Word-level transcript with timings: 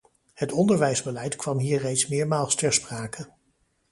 Het 0.33 0.51
onderwijsbeleid 0.51 1.35
kwam 1.35 1.57
hier 1.57 1.79
reeds 1.79 2.07
meermaals 2.07 2.55
ter 2.55 2.73
sprake. 2.73 3.27